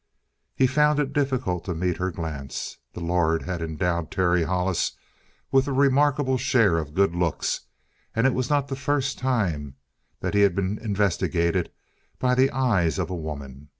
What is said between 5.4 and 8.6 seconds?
with a remarkable share of good looks, and it was